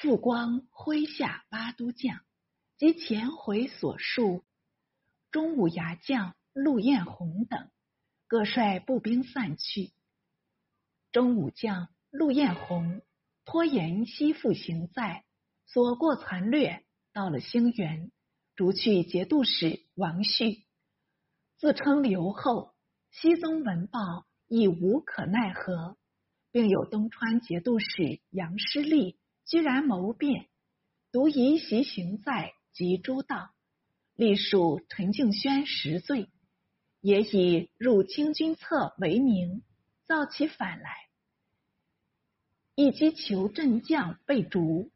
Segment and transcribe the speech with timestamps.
[0.00, 2.20] 复光麾下八都将
[2.78, 4.46] 及前回所述
[5.30, 7.70] 中武牙将陆彦宏等，
[8.26, 9.92] 各率步兵散去。
[11.12, 13.02] 中武将陆彦宏
[13.44, 15.26] 拖延西复行在，
[15.66, 18.10] 所过残掠，到了兴元，
[18.56, 20.64] 逐去节度使王旭，
[21.58, 22.74] 自称留后。
[23.10, 25.98] 西宗闻报，亦无可奈何，
[26.52, 30.46] 并有东川节度使杨师立居然谋变，
[31.12, 33.50] 独疑袭行在及诸道，
[34.14, 36.28] 隶属陈敬轩十罪，
[37.00, 39.62] 也以入清君侧为名，
[40.06, 40.90] 造起反来。
[42.76, 44.90] 以击求镇将被逐，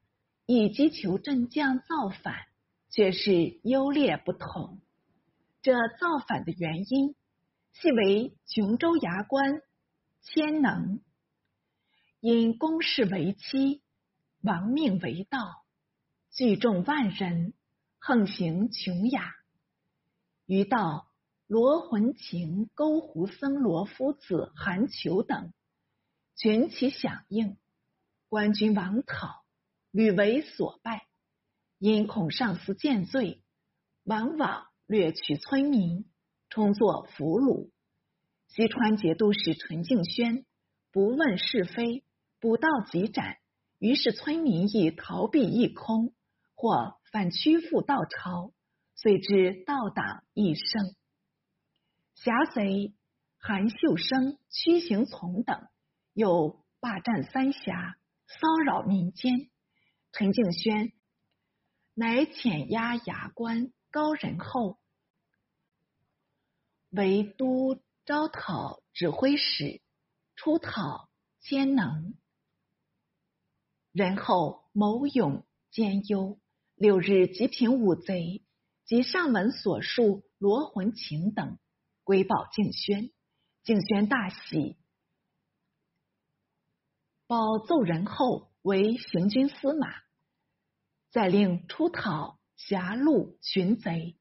[0.47, 2.47] 以击求镇将造反，
[2.91, 4.81] 却是优劣不同。
[5.61, 7.15] 这造反的原因，
[7.73, 9.61] 系为琼州牙官
[10.23, 11.01] 谦能，
[12.21, 13.83] 因公事为妻，
[14.45, 15.65] 亡命为盗，
[16.31, 17.55] 聚众万人，
[17.99, 19.33] 横行琼雅。
[20.45, 21.09] 于道
[21.47, 25.55] 罗魂情、勾胡僧罗夫子韩求等，
[26.37, 27.57] 群起响应。
[28.29, 29.47] 官军王讨，
[29.91, 31.07] 屡为所败。
[31.79, 33.43] 因恐上司见罪，
[34.03, 36.05] 往往掠取村民，
[36.51, 37.71] 充作俘虏。
[38.49, 40.45] 西川节度使陈敬轩
[40.93, 42.05] 不问是非，
[42.41, 43.39] 捕到即斩。
[43.85, 46.15] 于是村民亦逃避一空，
[46.55, 48.55] 或反屈服道朝，
[48.95, 50.97] 遂至道党一生。
[52.15, 52.95] 侠贼
[53.37, 55.69] 韩秀生、屈行从等，
[56.15, 57.99] 又霸占三峡。
[58.27, 59.51] 骚扰民间，
[60.13, 60.95] 陈敬轩
[61.93, 64.79] 乃遣押衙官高仁厚
[66.89, 69.83] 为都招讨指挥使，
[70.37, 71.11] 出讨
[71.43, 72.15] 谦能。
[73.95, 76.41] 仁厚谋勇兼优，
[76.75, 78.43] 六日即平五贼
[78.87, 81.61] 及上文所述罗魂情等，
[82.03, 83.13] 归报敬轩。
[83.63, 84.77] 敬轩大喜。
[87.29, 89.95] 保奏仁厚为行军司马，
[91.13, 94.17] 再令出讨狭路寻贼。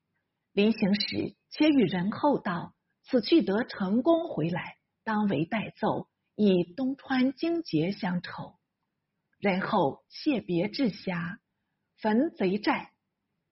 [0.52, 8.60] 临行时，且与仁厚道：“此去得成功回来，当为代奏，以东川荆节相酬。”
[9.44, 11.38] 然后谢别至峡，
[11.98, 12.94] 焚贼寨，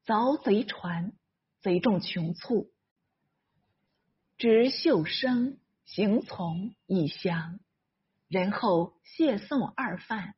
[0.06, 1.12] 凿贼船，
[1.60, 2.72] 贼众穷促，
[4.38, 7.60] 执秀生行从以降。
[8.30, 10.36] 然后谢送二犯，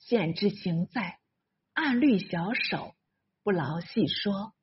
[0.00, 1.20] 献之行在，
[1.72, 2.96] 按律小手，
[3.44, 4.54] 不劳细说。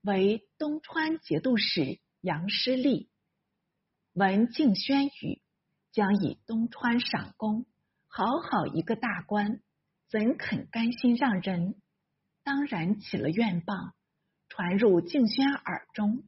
[0.00, 3.10] 为东川节度使杨师立，
[4.12, 5.40] 闻敬轩语，
[5.92, 7.64] 将以东川赏功，
[8.08, 9.60] 好好一个大官，
[10.10, 11.74] 怎肯甘心让人？
[12.42, 13.92] 当然起了怨谤，
[14.48, 16.24] 传入敬轩耳中。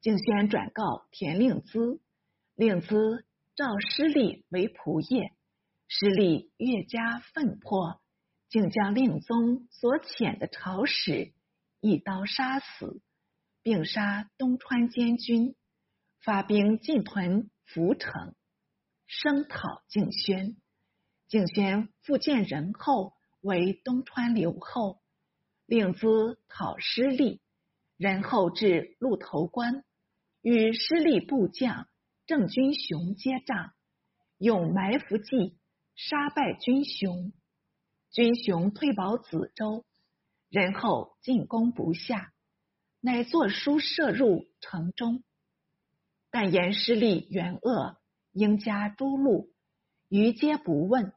[0.00, 2.00] 敬轩转告田令孜，
[2.54, 3.24] 令孜。
[3.56, 5.32] 召师利为仆业，
[5.88, 8.02] 师利越加愤迫，
[8.50, 11.32] 竟将令宗所遣的朝使
[11.80, 13.00] 一刀杀死，
[13.62, 15.56] 并杀东川监军，
[16.20, 18.34] 发兵进屯涪城，
[19.06, 20.58] 声讨敬轩。
[21.26, 23.15] 敬轩复见仁厚
[23.46, 25.00] 为东川留后，
[25.66, 27.40] 令资讨师立，
[27.96, 29.84] 仁厚至鹿头关，
[30.42, 31.88] 与失利部将。
[32.26, 33.72] 郑军雄接仗，
[34.36, 35.60] 用埋伏计
[35.94, 37.32] 杀败军雄，
[38.10, 39.86] 军雄退保梓州，
[40.50, 42.32] 然后进攻不下，
[43.00, 45.22] 乃作书射入城中。
[46.32, 47.96] 但言失利元恶，
[48.32, 49.54] 应加诸路，
[50.08, 51.12] 余皆不问。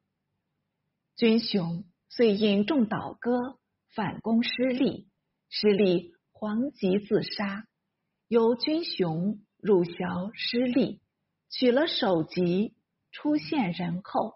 [1.15, 3.57] 军雄遂引众倒戈，
[3.95, 5.07] 反攻失利，
[5.47, 7.65] 失利惶急自杀，
[8.27, 9.39] 由军雄。
[9.61, 11.01] 入校失利，
[11.49, 12.77] 取了首级，
[13.11, 14.35] 出现仁厚，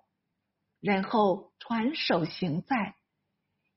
[0.82, 2.98] 仁厚传首行在，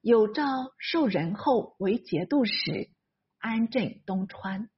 [0.01, 0.43] 有诏
[0.81, 2.91] 授仁厚为节度使，
[3.39, 4.69] 安镇东川。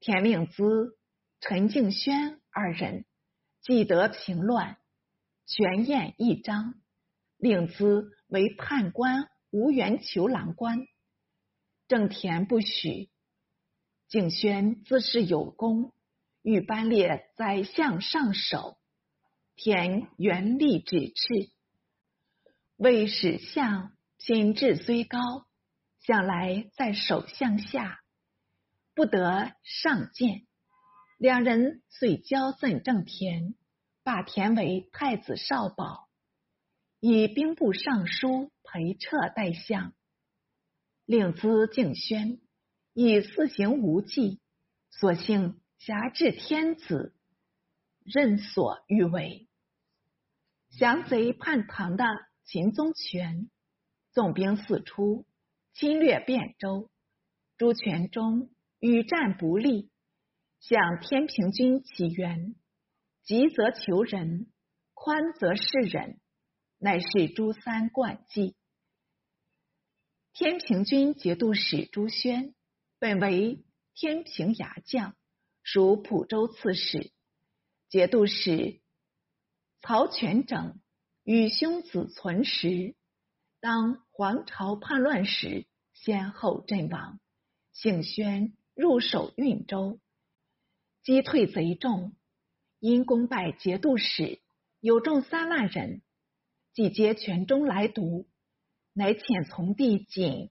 [0.00, 0.94] 田令孜、
[1.40, 3.06] 陈敬轩二人
[3.62, 4.76] 既得平乱，
[5.46, 6.74] 全宴一章，
[7.38, 10.86] 令孜为判官无缘求郎官，
[11.88, 13.10] 郑田不许。
[14.08, 15.92] 景轩自恃有功，
[16.42, 18.78] 欲班列宰相上首。
[19.56, 21.50] 田元力指斥，
[22.76, 25.18] 为使相品质虽高，
[26.00, 28.00] 向来在首相下，
[28.94, 30.46] 不得上谏。
[31.18, 33.54] 两人遂交赠郑田，
[34.04, 36.08] 罢田为太子少保，
[37.00, 39.92] 以兵部尚书裴彻代相。
[41.06, 42.40] 令资敬轩
[42.92, 44.38] 以四行无忌，
[44.90, 47.16] 所幸侠至天子，
[48.04, 49.48] 任所欲为。
[50.78, 52.04] 降贼叛唐的
[52.44, 53.50] 秦宗权，
[54.12, 55.26] 纵兵四出，
[55.72, 56.90] 侵略汴州。
[57.56, 59.90] 朱全忠与战不利，
[60.60, 62.54] 向天平军起援，
[63.24, 64.46] 急则求人，
[64.94, 66.19] 宽则示人，
[66.82, 68.56] 乃是朱三贯计。
[70.32, 72.54] 天平军节度使朱轩，
[72.98, 73.62] 本为
[73.94, 75.14] 天平牙将，
[75.62, 77.12] 属蒲州刺史。
[77.90, 78.80] 节度使
[79.82, 80.80] 曹全整
[81.22, 82.94] 与兄子存实，
[83.60, 87.20] 当黄巢叛乱时，先后阵亡。
[87.74, 90.00] 姓宣入守运州，
[91.02, 92.16] 击退贼众，
[92.78, 94.40] 因功败节度使，
[94.80, 96.00] 有众三万人，
[96.72, 98.28] 即接全中来读。
[98.92, 100.50] 乃遣从弟景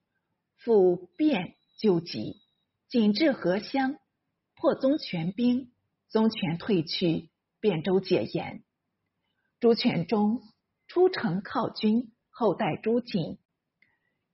[0.56, 2.42] 赴汴救急，
[2.88, 4.00] 景至河乡，
[4.56, 5.74] 破宗权兵，
[6.08, 7.30] 宗权退去，
[7.62, 8.64] 汴州解严。
[9.60, 10.42] 朱全忠
[10.88, 13.38] 出城犒军，后代朱瑾，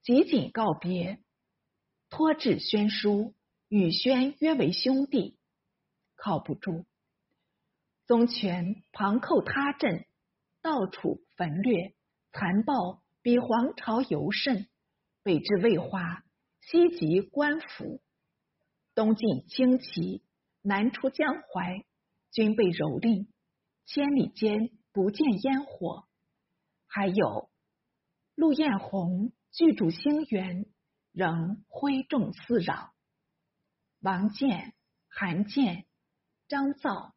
[0.03, 1.19] 及景告别，
[2.09, 3.33] 托致宣书，
[3.67, 5.39] 与宣约为兄弟，
[6.15, 6.85] 靠不住。
[8.05, 10.05] 宗权旁扣他镇，
[10.61, 11.95] 到处焚掠，
[12.31, 13.03] 残暴。
[13.21, 14.67] 比黄巢尤甚，
[15.23, 16.23] 北至魏华，
[16.61, 17.99] 西及官府，
[18.93, 20.23] 东进荆棘，
[20.61, 21.83] 南出江淮，
[22.29, 23.25] 均被蹂躏，
[23.87, 26.07] 千里间不见烟火。
[26.85, 27.49] 还有
[28.35, 30.67] 陆彦宏居住兴元，
[31.11, 32.93] 仍挥众四扰。
[34.01, 34.75] 王建、
[35.09, 35.87] 韩建、
[36.47, 37.15] 张造、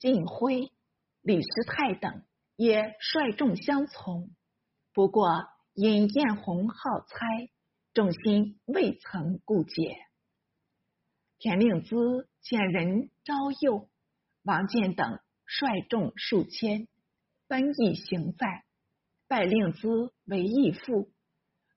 [0.00, 0.72] 靳辉、
[1.20, 2.24] 李师泰等
[2.60, 4.28] 也率众相从。
[4.92, 7.48] 不过因晏红好猜，
[7.94, 9.96] 众心未曾顾解。
[11.38, 13.88] 田令孜遣人招诱，
[14.42, 16.86] 王建等率众数千，
[17.48, 18.66] 奔邑行在，
[19.26, 21.10] 拜令孜为义父，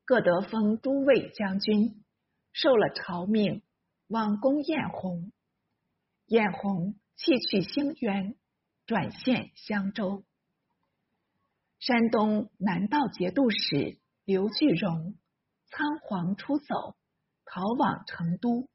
[0.03, 2.03] 各得封诸卫将军，
[2.51, 3.63] 受了朝命，
[4.07, 5.31] 往攻晏红。
[6.25, 8.35] 晏红弃去兴元，
[8.85, 10.25] 转县襄州。
[11.85, 15.17] 山东南道节度使刘巨荣
[15.67, 16.95] 仓皇出走，
[17.43, 18.69] 逃往成都。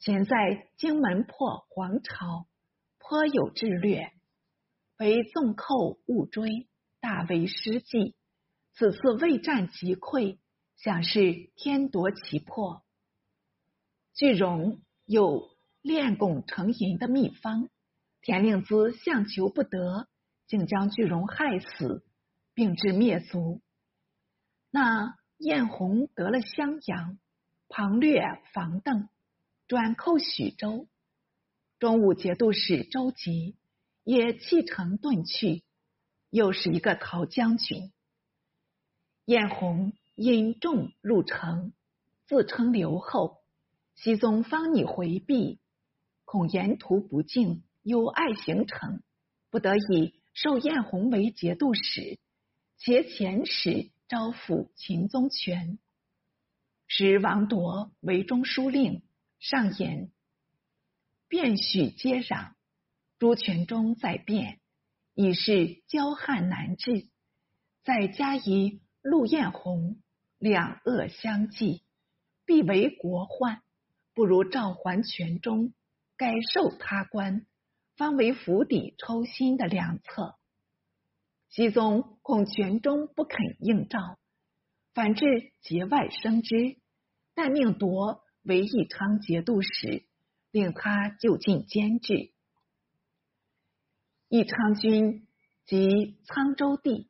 [0.00, 2.48] 前在荆门破黄巢，
[2.98, 4.10] 颇有智略，
[4.98, 6.66] 为纵寇误追，
[6.98, 8.16] 大为失计。
[8.72, 10.40] 此次未战即溃，
[10.74, 12.82] 想是天夺其魄。
[14.12, 17.68] 巨荣有炼汞成银的秘方，
[18.22, 20.08] 田令孜相求不得。
[20.46, 22.04] 竟将巨荣害死，
[22.54, 23.60] 并致灭族。
[24.70, 27.18] 那晏红得了襄阳，
[27.68, 28.22] 旁略
[28.52, 29.08] 房邓，
[29.66, 30.88] 转寇许州。
[31.78, 33.56] 中武节度使周吉
[34.02, 35.62] 也弃城遁去，
[36.30, 37.92] 又是一个逃将军。
[39.26, 41.72] 晏红引众入城，
[42.26, 43.38] 自称留后。
[43.94, 45.58] 熙宗方拟回避，
[46.24, 49.02] 恐沿途不敬，有碍行程，
[49.50, 50.15] 不得已。
[50.36, 52.18] 受晏红为节度使，
[52.76, 55.78] 携遣使招抚秦宗权，
[56.86, 59.02] 使王铎为中书令。
[59.38, 60.10] 上言：
[61.30, 62.52] 卞许接壤，
[63.18, 64.58] 朱全忠在汴，
[65.14, 67.08] 已是骄悍难治。
[67.82, 70.02] 再加以陆彦宏
[70.36, 71.82] 两恶相济，
[72.44, 73.62] 必为国患。
[74.12, 75.72] 不如召还全忠，
[76.18, 77.46] 改授他官。
[77.96, 80.36] 方为釜底抽薪的良策。
[81.48, 84.18] 熹宗恐全忠不肯应召，
[84.92, 86.76] 反至节外生枝，
[87.34, 90.04] 但命铎为义昌节度使，
[90.50, 92.32] 令他就近监制。
[94.28, 95.26] 义昌军
[95.64, 97.08] 及沧州地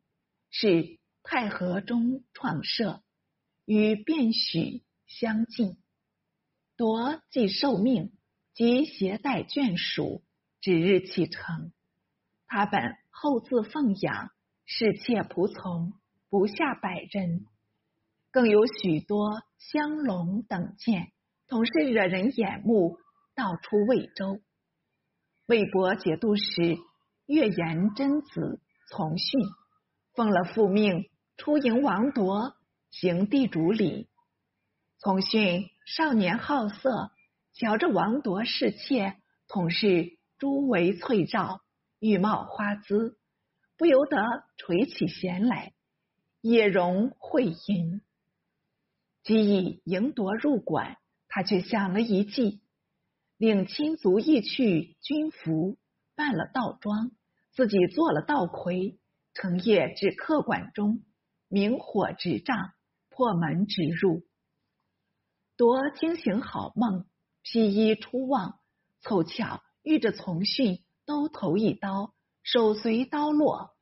[0.51, 3.03] 是太和中创设，
[3.65, 5.77] 与卞许相近。
[6.77, 8.13] 铎既受命，
[8.55, 10.23] 即携带眷属。
[10.67, 11.71] 指日启程，
[12.49, 14.33] 他本后自奉养，
[14.65, 15.93] 侍妾仆从
[16.29, 17.47] 不下百人，
[18.33, 21.13] 更有许多香龙等剑，
[21.47, 22.99] 同是惹人眼目，
[23.37, 24.41] 到出魏州。
[25.47, 26.79] 魏国节度使
[27.27, 29.41] 岳延真子从训，
[30.15, 32.57] 奉了父命出迎王铎，
[32.91, 34.09] 行地主礼。
[34.99, 37.13] 从训少年好色，
[37.53, 39.15] 瞧着王铎侍妾，
[39.47, 40.17] 同是。
[40.39, 41.63] 珠围翠照，
[41.99, 43.19] 玉帽花姿，
[43.77, 45.73] 不由得垂起弦来，
[46.41, 48.03] 也容会淫。
[49.23, 52.61] 即已赢夺入馆，他却想了一计，
[53.39, 55.79] 令亲族义去军服，
[56.15, 57.11] 扮了道装，
[57.53, 58.99] 自己做了道魁，
[59.35, 61.03] 成夜至客馆中，
[61.49, 62.73] 明火执杖，
[63.09, 64.23] 破门直入。
[65.57, 67.07] 夺惊醒好梦，
[67.43, 68.61] 披衣出望，
[69.01, 72.13] 凑巧遇着从训，都头一刀，
[72.43, 73.77] 手随刀落，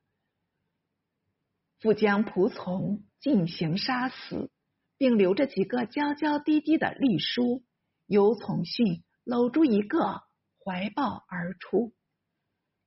[1.79, 4.51] 复将仆从进行杀死，
[4.99, 7.63] 并留着几个娇娇滴滴的隶书，
[8.05, 10.21] 由从训搂住一个，
[10.63, 11.95] 怀抱而出。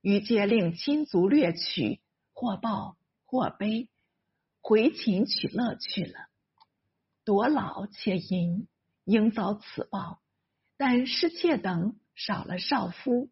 [0.00, 2.00] 于皆令亲族掠取，
[2.32, 3.90] 或报或悲，
[4.60, 6.28] 回秦取乐去了。
[7.24, 8.68] 夺老且淫。
[9.10, 10.20] 应遭此报，
[10.76, 13.30] 但失妾等少了少夫，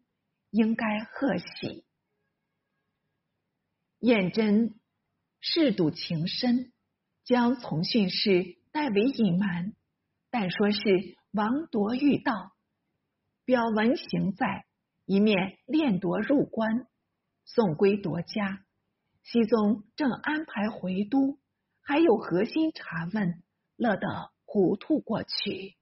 [0.49, 1.83] 应该贺喜。
[3.99, 4.79] 燕真
[5.41, 6.71] 嗜赌情深，
[7.25, 9.73] 将从训事代为隐瞒，
[10.31, 10.79] 但说是
[11.31, 12.53] 王铎遇到，
[13.43, 14.65] 表文行在，
[15.05, 16.87] 一面练夺入关，
[17.43, 18.63] 送归夺家。
[19.23, 21.37] 熹宗正安排回都，
[21.81, 23.43] 还有核心查问，
[23.75, 24.31] 乐得。
[24.49, 25.75] 糊涂过去。